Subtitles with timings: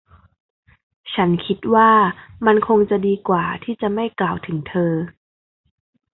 [1.13, 1.91] ฉันคิดว่า
[2.45, 4.93] มันคงจะดีกว่าที่จะไม่กล่าวถึงเธอ